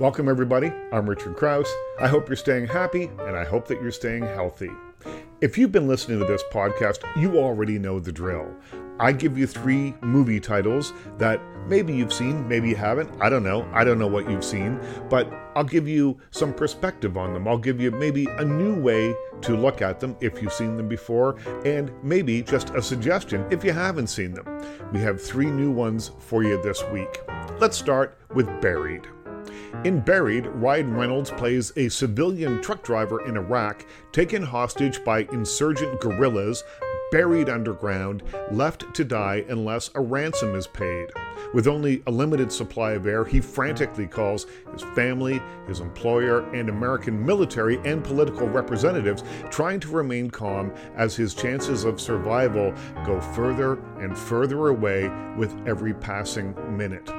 [0.00, 0.72] Welcome, everybody.
[0.90, 1.72] I'm Richard Crouse.
[2.00, 4.70] I hope you're staying happy and I hope that you're staying healthy.
[5.40, 8.52] If you've been listening to this podcast, you already know the drill.
[8.98, 13.08] I give you three movie titles that maybe you've seen, maybe you haven't.
[13.20, 13.70] I don't know.
[13.72, 17.46] I don't know what you've seen, but I'll give you some perspective on them.
[17.46, 20.88] I'll give you maybe a new way to look at them if you've seen them
[20.88, 24.44] before, and maybe just a suggestion if you haven't seen them.
[24.92, 27.20] We have three new ones for you this week.
[27.60, 29.06] Let's start with Buried.
[29.84, 36.00] In Buried, Ryan Reynolds plays a civilian truck driver in Iraq taken hostage by insurgent
[36.00, 36.62] guerrillas,
[37.10, 41.10] buried underground, left to die unless a ransom is paid.
[41.52, 46.68] With only a limited supply of air, he frantically calls his family, his employer, and
[46.68, 52.74] American military and political representatives, trying to remain calm as his chances of survival
[53.06, 57.13] go further and further away with every passing minute.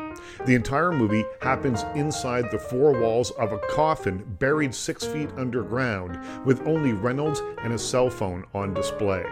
[0.45, 6.19] The entire movie happens inside the four walls of a coffin buried six feet underground,
[6.45, 9.25] with only Reynolds and a cell phone on display.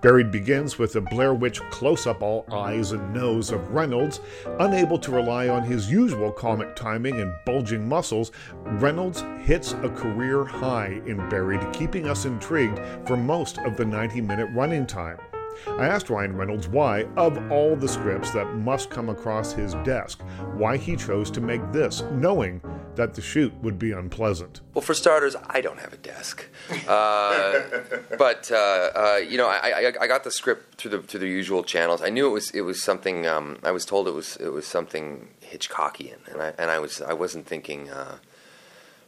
[0.00, 4.20] Buried begins with a Blair Witch close up all eyes and nose of Reynolds.
[4.60, 8.32] Unable to rely on his usual comic timing and bulging muscles,
[8.64, 14.20] Reynolds hits a career high in Buried, keeping us intrigued for most of the 90
[14.20, 15.18] minute running time.
[15.66, 20.20] I asked Ryan Reynolds why, of all the scripts that must come across his desk,
[20.54, 22.60] why he chose to make this, knowing
[22.94, 24.60] that the shoot would be unpleasant.
[24.74, 26.46] Well, for starters, I don't have a desk,
[26.86, 27.60] uh,
[28.18, 31.28] but uh, uh, you know, I, I, I, got the script through the through the
[31.28, 32.02] usual channels.
[32.02, 33.26] I knew it was it was something.
[33.26, 37.00] Um, I was told it was it was something Hitchcockian, and I and I was
[37.00, 38.18] I wasn't thinking uh,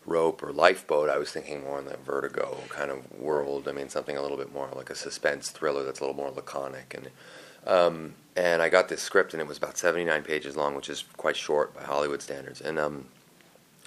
[0.07, 1.09] rope or lifeboat.
[1.09, 3.69] I was thinking more in that vertigo kind of world.
[3.69, 6.31] I mean, something a little bit more like a suspense thriller that's a little more
[6.31, 6.95] laconic.
[6.95, 7.11] And
[7.67, 11.05] um, and I got this script, and it was about 79 pages long, which is
[11.17, 12.61] quite short by Hollywood standards.
[12.61, 13.07] And um,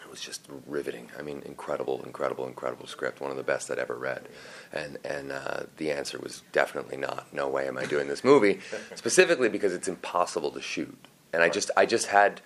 [0.08, 1.10] it was just riveting.
[1.20, 3.20] I mean, incredible, incredible, incredible script.
[3.20, 4.28] One of the best I'd ever read.
[4.72, 7.32] And and uh, the answer was definitely not.
[7.34, 8.60] No way am I doing this movie,
[8.96, 10.98] specifically because it's impossible to shoot.
[11.34, 12.42] And I just I just had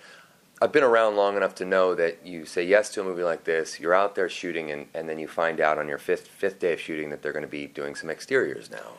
[0.62, 3.42] I've been around long enough to know that you say yes to a movie like
[3.42, 6.60] this, you're out there shooting, and, and then you find out on your fifth fifth
[6.60, 8.92] day of shooting that they're going to be doing some exteriors now,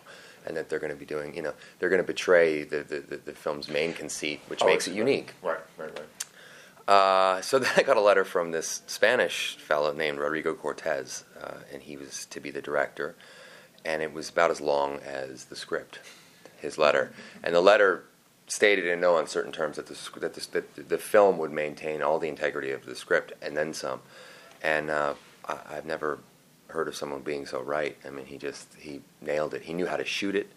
[0.45, 2.99] and that they're going to be doing, you know, they're going to betray the, the,
[2.99, 5.35] the, the film's main conceit, which oh, makes it unique.
[5.41, 6.93] Right, right, right.
[6.93, 11.59] Uh, so then I got a letter from this Spanish fellow named Rodrigo Cortés, uh,
[11.71, 13.15] and he was to be the director,
[13.85, 16.01] and it was about as long as the script,
[16.57, 18.03] his letter, and the letter
[18.53, 22.19] stated in no uncertain terms that the, that the, that the film would maintain all
[22.19, 23.99] the integrity of the script and then some.
[24.61, 25.15] And uh,
[25.45, 26.19] I, I've never
[26.67, 27.97] heard of someone being so right.
[28.05, 29.63] I mean, he just he nailed it.
[29.63, 30.51] He knew how to shoot it.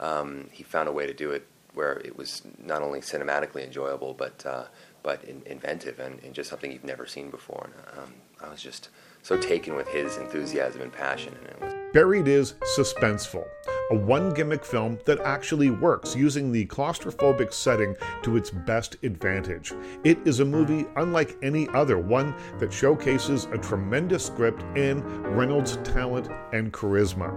[0.00, 4.14] Um, he found a way to do it where it was not only cinematically enjoyable,
[4.14, 4.64] but uh,
[5.02, 7.68] but in, inventive and, and, just something you've never seen before.
[7.70, 8.88] And, um, I was just
[9.22, 13.44] so taken with his enthusiasm and passion, and it was Buried is suspenseful,
[13.92, 19.74] a one gimmick film that actually works using the claustrophobic setting to its best advantage.
[20.02, 25.04] It is a movie unlike any other, one that showcases a tremendous script and
[25.36, 27.30] Reynolds' talent and charisma.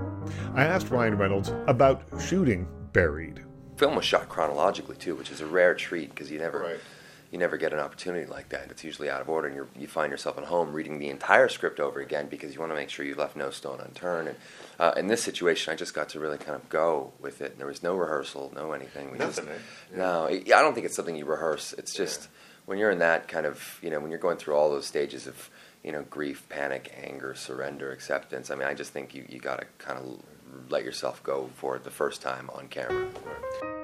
[0.56, 3.44] I asked Ryan Reynolds about shooting Buried.
[3.74, 6.60] The film was shot chronologically too, which is a rare treat because you never.
[6.60, 6.80] Right
[7.36, 8.72] you never get an opportunity like that.
[8.72, 11.82] It's usually out of order, and you find yourself at home reading the entire script
[11.82, 14.30] over again because you want to make sure you left no stone unturned.
[14.30, 14.38] And
[14.80, 17.58] uh, in this situation, I just got to really kind of go with it.
[17.58, 19.12] There was no rehearsal, no anything.
[19.12, 19.48] We Nothing.
[19.48, 19.60] Just,
[19.92, 19.98] yeah.
[19.98, 21.74] No, I don't think it's something you rehearse.
[21.74, 22.28] It's just yeah.
[22.68, 25.28] when you're in that kind of, you know, when you're going through all those stages
[25.28, 25.50] of,
[25.84, 28.50] you know, grief, panic, anger, surrender, acceptance.
[28.50, 30.22] I mean, I just think you you got to kind of
[30.70, 33.04] let yourself go for it the first time on camera.
[33.04, 33.75] Right.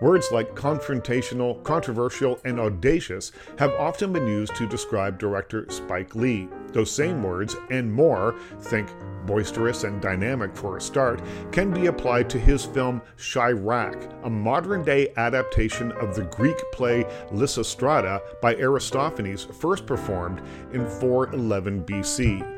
[0.00, 6.48] Words like confrontational, controversial, and audacious have often been used to describe director Spike Lee.
[6.72, 8.90] Those same words and more, think
[9.24, 14.84] boisterous and dynamic for a start, can be applied to his film Chi-Raq, a modern
[14.84, 20.42] day adaptation of the Greek play Lysistrata by Aristophanes, first performed
[20.72, 22.55] in 411 BC.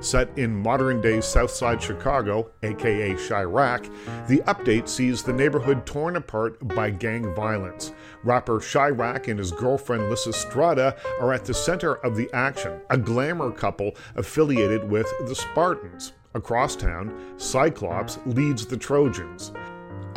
[0.00, 3.90] Set in modern day Southside Chicago, aka Chi-Raq,
[4.28, 7.92] the update sees the neighborhood torn apart by gang violence.
[8.22, 13.50] Rapper Chi-Raq and his girlfriend Lysistrata are at the center of the action, a glamour
[13.50, 16.12] couple affiliated with the Spartans.
[16.34, 19.52] Across town, Cyclops leads the Trojans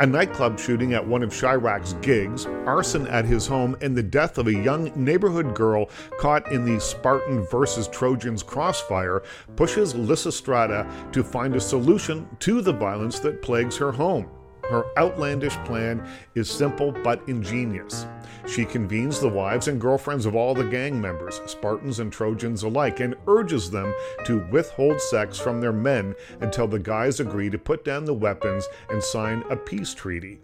[0.00, 4.38] a nightclub shooting at one of Chi-Raq's gigs, arson at his home, and the death
[4.38, 9.22] of a young neighborhood girl caught in the Spartan versus Trojans crossfire
[9.56, 14.30] pushes Lysistrata to find a solution to the violence that plagues her home.
[14.68, 18.06] Her outlandish plan is simple but ingenious.
[18.46, 23.00] She convenes the wives and girlfriends of all the gang members, Spartans and Trojans alike,
[23.00, 23.94] and urges them
[24.24, 28.66] to withhold sex from their men until the guys agree to put down the weapons
[28.90, 30.38] and sign a peace treaty.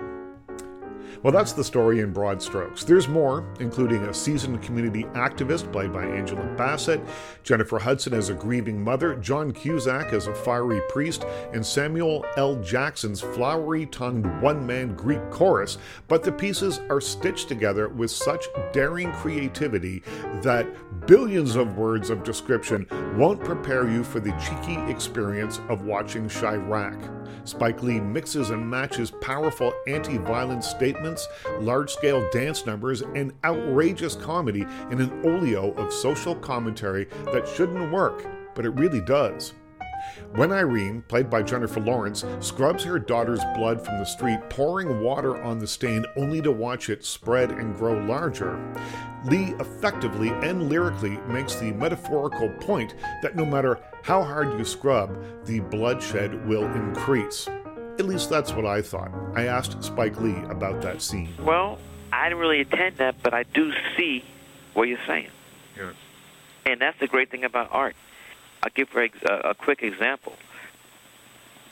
[1.25, 2.85] Well, that's the story in broad strokes.
[2.85, 7.01] There's more, including a seasoned community activist played by Angela Bassett,
[7.43, 11.25] Jennifer Hudson as a grieving mother, John Cusack as a fiery priest,
[11.55, 12.57] and Samuel L.
[12.57, 15.79] Jackson's flowery tongued one man Greek chorus.
[16.09, 18.45] But the pieces are stitched together with such
[18.75, 20.03] daring creativity
[20.43, 20.67] that
[21.07, 22.87] billions of words of description
[23.17, 27.24] won't prepare you for the cheeky experience of watching Chi-Raq.
[27.45, 31.29] Spike Lee mixes and matches powerful anti violence statements,
[31.61, 37.93] large scale dance numbers, and outrageous comedy in an olio of social commentary that shouldn't
[37.93, 39.55] work, but it really does.
[40.35, 45.43] When Irene, played by Jennifer Lawrence, scrubs her daughter's blood from the street, pouring water
[45.43, 48.59] on the stain only to watch it spread and grow larger,
[49.25, 55.17] Lee effectively and lyrically makes the metaphorical point that no matter how hard you scrub,
[55.47, 57.49] the bloodshed will increase.
[57.99, 59.11] At least that's what I thought.
[59.35, 61.33] I asked Spike Lee about that scene.
[61.41, 61.79] Well,
[62.13, 64.23] I didn't really attend that, but I do see
[64.75, 65.31] what you're saying.
[65.75, 65.95] Yes.
[66.67, 67.97] And that's the great thing about art.
[68.63, 70.35] I'll give for ex- uh, a quick example.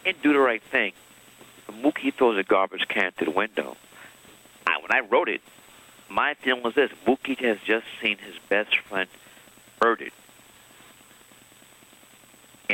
[0.06, 0.94] In Do the Right Thing,
[1.70, 3.76] Mookie throws a garbage can through the window.
[4.66, 5.42] I, when I wrote it,
[6.08, 9.08] my feeling was this: Mookie has just seen his best friend
[9.84, 10.12] murdered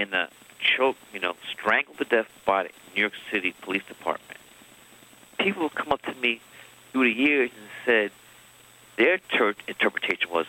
[0.00, 0.26] in a uh,
[0.60, 4.38] choke, you know, strangled to death by the New York City Police Department.
[5.38, 6.40] People have come up to me
[6.92, 8.10] through the years and said
[8.96, 10.46] their ter- interpretation was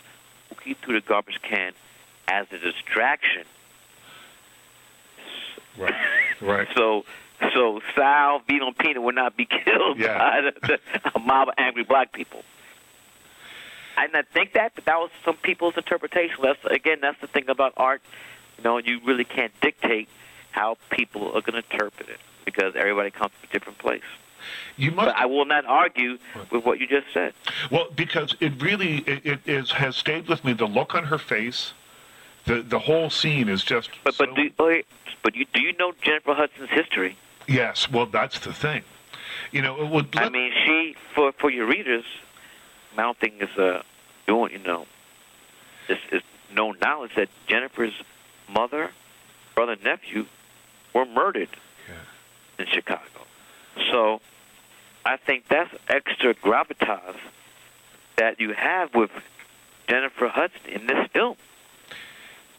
[0.54, 1.74] Mookie through the garbage can
[2.28, 3.44] as a distraction.
[5.78, 5.94] Right.
[6.42, 6.70] Right.
[6.74, 7.04] So,
[7.54, 10.18] so Sal Vito Pino would not be killed Yeah.
[10.18, 12.44] by the, the, a mob of angry black people.
[13.98, 16.38] And I think that, but that was some people's interpretation.
[16.42, 18.02] That's again, that's the thing about art.
[18.60, 20.10] You know, you really can't dictate
[20.52, 24.04] how people are going to interpret it because everybody comes from a different place.
[24.76, 25.08] You must.
[25.08, 26.18] But I will not argue
[26.52, 27.34] with what you just said.
[27.72, 30.52] Well, because it really it, it is has stayed with me.
[30.52, 31.74] The look on her face,
[32.46, 33.92] the the whole scene is just.
[34.04, 34.86] But so, but do, wait,
[35.24, 37.18] but you do you know Jennifer Hudson's history?
[37.48, 38.84] yes, well, that's the thing.
[39.52, 40.10] You know, it would.
[40.18, 42.06] I mean, she for for your readers,
[42.98, 43.84] mounting is uh,
[44.28, 44.86] doing you know,
[45.88, 46.24] is is
[46.54, 47.94] known knowledge that Jennifer's
[48.54, 48.92] mother,
[49.56, 50.26] brother, nephew
[50.94, 51.50] were murdered
[52.58, 53.02] in Chicago.
[53.92, 54.20] So,
[55.06, 57.16] I think that's extra gravitas
[58.18, 59.12] that you have with
[59.88, 61.38] Jennifer Hudson in this film.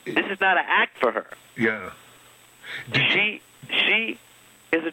[0.07, 1.27] This is not an act for her.
[1.57, 1.91] yeah.
[2.93, 4.19] Did She she
[4.73, 4.93] is a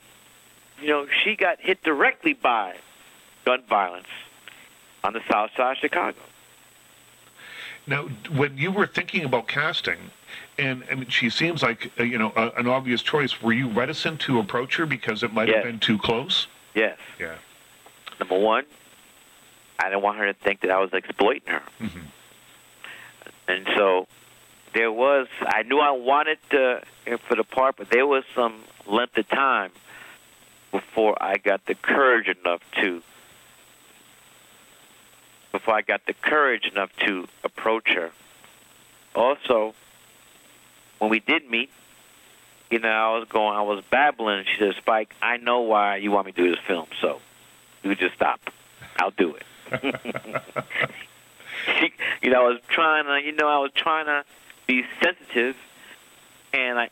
[0.82, 2.76] you know she got hit directly by
[3.46, 4.08] gun violence
[5.04, 6.18] on the south side of Chicago.
[7.86, 8.04] Now,
[8.36, 9.98] when you were thinking about casting,
[10.60, 13.42] and I mean, she seems like uh, you know a, an obvious choice.
[13.42, 15.58] Were you reticent to approach her because it might Yes.
[15.58, 16.48] have been too close?
[16.74, 16.98] Yes.
[17.20, 17.36] Yeah.
[18.20, 18.66] Number one,
[19.80, 21.62] I didn't want her to think that I was exploiting her.
[21.80, 22.02] Mhm.
[23.48, 24.08] And so
[24.74, 26.80] there was, I knew I wanted uh,
[27.28, 29.72] for the part, but there was some length of time
[30.72, 33.02] before I got the courage enough to,
[35.52, 38.12] before I got the courage enough to approach her.
[39.16, 39.74] Also,
[41.00, 41.70] when we did meet,
[42.70, 46.12] you know, I was going, I was babbling, she said, Spike, I know why you
[46.12, 47.20] want me to do this film, so
[47.84, 48.40] you just stop.
[49.00, 49.44] I'll do it.
[51.80, 54.26] she, you know, I was trying to, you know, I was trying to
[54.68, 55.56] be sensitive,
[56.54, 56.90] and I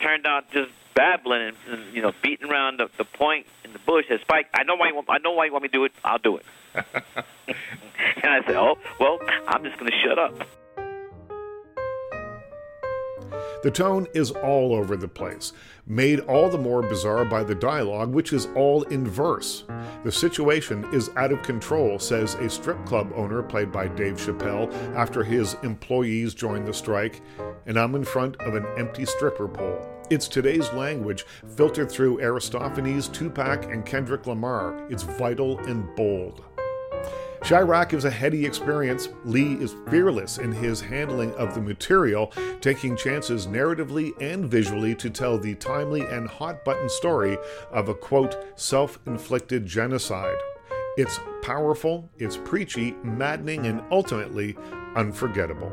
[0.00, 3.78] turned out just babbling and, and you know, beating around the, the point in the
[3.78, 4.06] bush.
[4.08, 5.84] Said, Spike, I know why you want, I know why you want me to do
[5.84, 5.92] it.
[6.04, 6.44] I'll do it.
[7.48, 10.48] and I said, Oh, well, I'm just going to shut up.
[13.62, 15.52] The tone is all over the place,
[15.86, 19.64] made all the more bizarre by the dialogue, which is all in verse.
[20.04, 24.72] The situation is out of control, says a strip club owner played by Dave Chappelle
[24.94, 27.22] after his employees joined the strike,
[27.66, 29.92] and I'm in front of an empty stripper pole.
[30.08, 31.26] It's today's language
[31.56, 34.86] filtered through Aristophanes, Tupac, and Kendrick Lamar.
[34.88, 36.45] It's vital and bold.
[37.42, 39.08] Chi-Raq is a heady experience.
[39.24, 45.10] Lee is fearless in his handling of the material, taking chances narratively and visually to
[45.10, 47.38] tell the timely and hot button story
[47.70, 50.38] of a quote, self inflicted genocide.
[50.96, 54.56] It's powerful, it's preachy, maddening, and ultimately
[54.96, 55.72] unforgettable.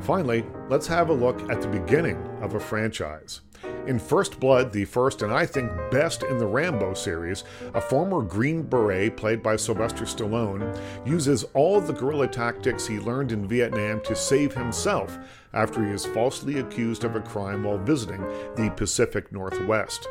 [0.00, 3.40] Finally, let's have a look at the beginning of a franchise.
[3.86, 7.42] In First Blood, the first and I think best in the Rambo series,
[7.74, 13.32] a former Green Beret played by Sylvester Stallone uses all the guerrilla tactics he learned
[13.32, 15.18] in Vietnam to save himself
[15.52, 18.20] after he is falsely accused of a crime while visiting
[18.54, 20.06] the Pacific Northwest.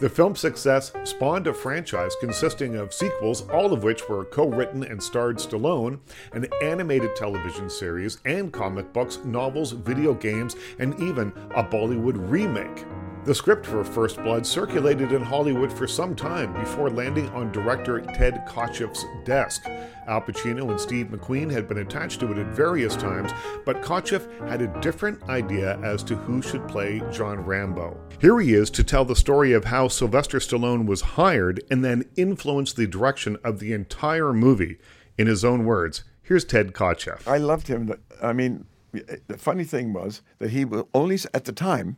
[0.00, 4.82] The film's success spawned a franchise consisting of sequels, all of which were co written
[4.82, 5.98] and starred Stallone,
[6.32, 12.84] an animated television series, and comic books, novels, video games, and even a Bollywood remake.
[13.26, 18.00] The script for First Blood circulated in Hollywood for some time before landing on director
[18.00, 19.66] Ted Kotcheff's desk.
[20.06, 23.32] Al Pacino and Steve McQueen had been attached to it at various times,
[23.64, 27.98] but Kotcheff had a different idea as to who should play John Rambo.
[28.20, 32.04] Here he is to tell the story of how Sylvester Stallone was hired and then
[32.14, 34.78] influenced the direction of the entire movie.
[35.18, 37.26] In his own words, here's Ted Kotcheff.
[37.26, 37.92] I loved him.
[38.22, 41.96] I mean, the funny thing was that he was only at the time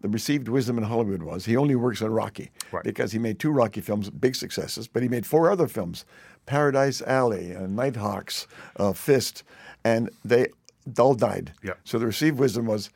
[0.00, 2.84] the received wisdom in Hollywood was he only works on Rocky Right.
[2.84, 6.04] because he made two Rocky films, big successes, but he made four other films:
[6.46, 9.42] Paradise Alley, uh, Nighthawks, uh, Fist,
[9.84, 10.46] and they
[10.98, 11.52] all died.
[11.62, 11.74] Yeah.
[11.84, 12.90] So the received wisdom was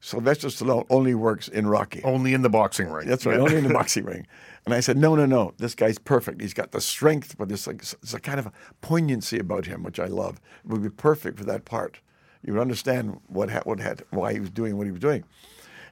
[0.00, 2.02] Sylvester Stallone only works in Rocky.
[2.04, 3.08] Only in the boxing ring.
[3.08, 4.26] That's right, only in the boxing ring.
[4.66, 6.40] And I said, no, no, no, this guy's perfect.
[6.40, 9.82] He's got the strength, but there's like there's a kind of a poignancy about him,
[9.82, 10.40] which I love.
[10.64, 12.00] It would be perfect for that part.
[12.42, 15.24] You would understand what ha- what had why he was doing what he was doing,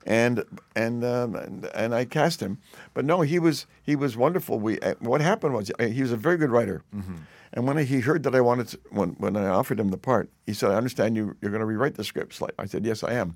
[0.07, 0.45] and
[0.75, 2.59] and um, and, and I cast him.
[2.95, 4.59] But no, he was he was wonderful.
[4.59, 6.83] We uh, what happened was uh, he was a very good writer.
[7.55, 10.31] And when he heard that I wanted to, when when I offered him the part,
[10.47, 13.03] he said, "I understand you you're going to rewrite the script." slightly." I said, "Yes,
[13.03, 13.35] I am."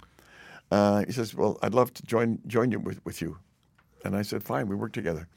[0.71, 3.39] Uh, he says, "Well, I'd love to join join you with, with you."
[4.05, 5.29] And I said, "Fine, we work together."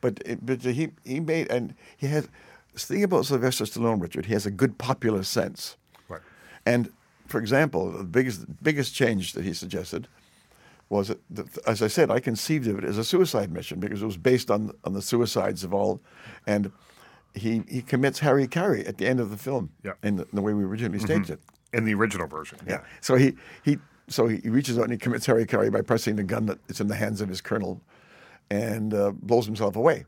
[0.00, 2.28] But it, but he he made and he has
[2.72, 4.26] the thing about Sylvester Stallone, Richard.
[4.26, 5.76] He has a good popular sense.
[6.08, 6.20] Right.
[6.66, 6.90] And
[7.28, 10.08] for example, the biggest biggest change that he suggested
[10.88, 14.06] was that, as I said, I conceived of it as a suicide mission because it
[14.06, 16.00] was based on on the suicides of all,
[16.46, 16.70] and
[17.34, 19.70] he he commits hara-kiri at the end of the film.
[19.82, 19.92] Yeah.
[20.02, 21.40] In the, the way we originally staged it.
[21.72, 22.58] In the original version.
[22.66, 22.82] Yeah.
[23.00, 26.46] So he he so he reaches out and he commits hara-kiri by pressing the gun
[26.46, 27.80] that is in the hands of his colonel,
[28.50, 30.04] and uh, blows himself away.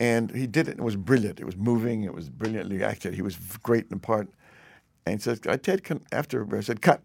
[0.00, 0.78] And he did it.
[0.78, 1.40] It was brilliant.
[1.40, 2.02] It was moving.
[2.02, 3.14] It was brilliantly acted.
[3.14, 4.28] He was great in the part.
[5.06, 7.00] And he says, "Uh, "Ted, can after I said cut."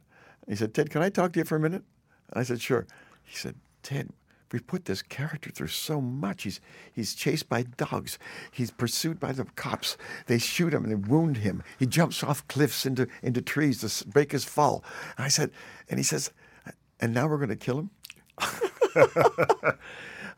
[0.47, 1.83] He said, "Ted, can I talk to you for a minute?"
[2.33, 2.85] I said, "Sure."
[3.23, 4.09] He said, "Ted."
[4.51, 6.43] We put this character through so much.
[6.43, 6.59] He's
[6.91, 8.17] he's chased by dogs.
[8.51, 9.95] He's pursued by the cops.
[10.25, 11.61] They shoot him and they wound him.
[11.77, 14.83] He jumps off cliffs into into trees to break his fall.
[15.17, 15.51] And I said,
[15.87, 16.31] and he says,
[16.99, 17.89] and now we're going to kill him.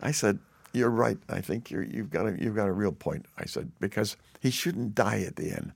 [0.02, 0.40] I said,
[0.74, 1.18] "You're right.
[1.30, 4.52] I think you're, you've got a you've got a real point." I said because he
[4.52, 5.74] shouldn't die at the end,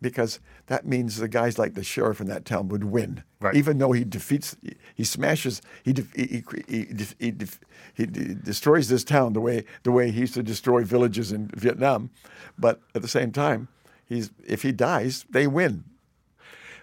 [0.00, 3.54] because that means the guys like the sheriff in that town would win, Right.
[3.56, 6.86] even though he defeats, he, he smashes, he def, he, he,
[7.18, 7.60] he, def-
[7.94, 11.48] he, de- destroys this town the way the way he used to destroy villages in
[11.54, 12.10] Vietnam,
[12.58, 13.68] but at the same time,
[14.06, 15.84] he's if he dies, they win.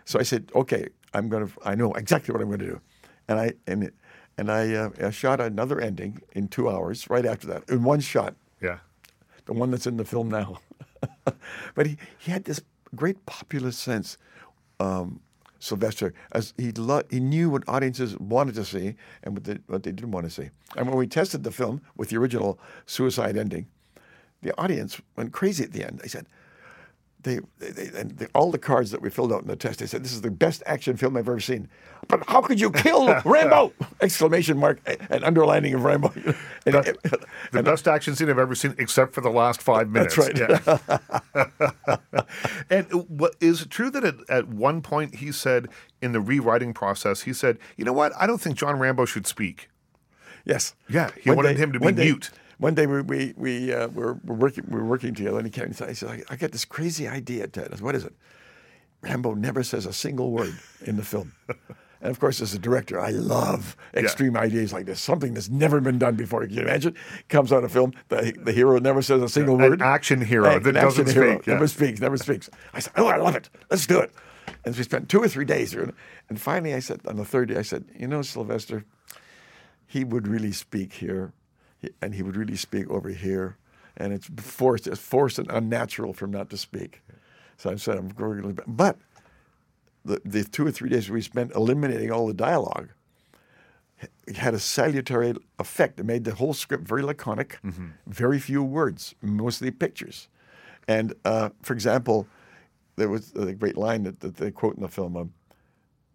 [0.06, 1.50] So I said, okay, I'm gonna.
[1.64, 2.82] I know exactly what I'm going to do,
[3.28, 3.92] and I and
[4.38, 8.02] and I, uh, I shot another ending in two hours right after that in one
[8.02, 8.80] shot, Yeah.
[9.46, 10.60] the one that's in the film now.
[11.76, 12.62] but he, he had this
[12.96, 14.18] great popular sense,
[14.80, 15.20] um,
[15.60, 19.84] Sylvester, as he lo- he knew what audiences wanted to see and what they, what
[19.84, 20.50] they didn't want to see.
[20.76, 23.68] And when we tested the film with the original suicide ending,
[24.42, 26.00] the audience went crazy at the end.
[26.00, 26.28] They said,
[27.26, 29.80] they, they, they, and the, all the cards that we filled out in the test,
[29.80, 31.68] they said, this is the best action film I've ever seen.
[32.08, 33.74] But how could you kill Rambo?
[34.00, 34.80] Exclamation mark,
[35.10, 36.14] and underlining of Rambo.
[36.68, 36.74] And,
[37.52, 40.16] The best action scene I've ever seen, except for the last five minutes.
[40.16, 40.88] That's right.
[41.36, 42.24] Yeah.
[42.72, 45.68] and what is it true that at, at one point he said
[46.02, 48.14] in the rewriting process, he said, "You know what?
[48.20, 49.70] I don't think John Rambo should speak."
[50.44, 50.74] yes.
[50.90, 52.32] Yeah, he wanted him to be day- mute.
[52.58, 55.52] One day we we, we uh, were, were working we were working together, and he
[55.52, 57.96] came and said, "I said, I, I got this crazy idea, Ted." I said, "What
[57.96, 58.14] is it?"
[59.02, 61.34] Rambo never says a single word in the film.
[62.02, 65.00] And of course, as a director, I love extreme ideas like this.
[65.02, 66.46] Something that's never been done before.
[66.46, 66.96] Can you imagine?
[67.30, 69.82] Comes out of film, the, the hero never says a single An word.
[69.82, 71.54] action hero An that action doesn't hero, speak, yeah.
[71.54, 72.50] Never speaks, never speaks.
[72.74, 73.50] I said, Oh, I love it.
[73.72, 74.12] Let's do it.
[74.66, 75.94] And we spent two or three days here.
[76.30, 78.86] And finally, I said, on the third day, I said, You know, Sylvester,
[79.88, 81.45] he would really speak here, he-
[82.02, 83.58] and he would really speak over here,
[83.98, 87.02] and it's forced, it's forced and unnatural for him not to speak.
[87.58, 88.98] So I said, I'm going but
[90.04, 92.90] the, the two or three days we spent eliminating all the dialogue
[94.28, 96.00] it had a salutary effect.
[96.00, 97.60] It made the whole script very laconic,
[98.08, 100.28] very few words, mostly pictures.
[100.88, 102.28] And uh, for example,
[102.98, 105.34] there was a great line that, that they quote in the film: um,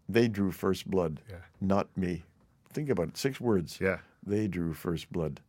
[0.09, 1.21] "They drew first blood,
[1.61, 2.25] not me."
[2.73, 3.17] think about it.
[3.17, 3.79] Six words.
[3.81, 3.99] Yeah.
[4.25, 5.41] They drew first blood,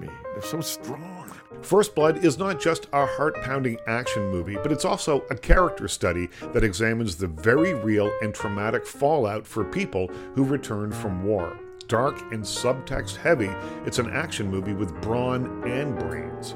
[0.00, 0.08] me.
[0.32, 1.30] They're so strong.
[1.62, 5.88] First Blood is not just a heart pounding action movie, but it's also a character
[5.88, 11.58] study that examines the very real and traumatic fallout for people who return from war.
[11.86, 13.50] Dark and subtext heavy,
[13.84, 16.54] it's an action movie with brawn and brains.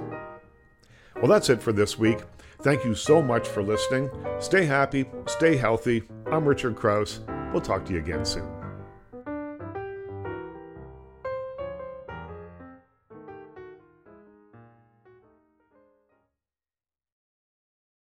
[1.16, 2.20] Well, that's it for this week.
[2.62, 4.10] Thank you so much for listening.
[4.38, 6.04] Stay happy, stay healthy.
[6.30, 7.20] I'm Richard Crouse.
[7.52, 8.53] We'll talk to you again soon.